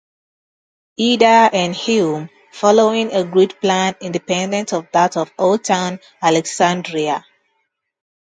[0.99, 7.23] Ida, and Hume, following a grid plan independent of that of Old Town Alexandria.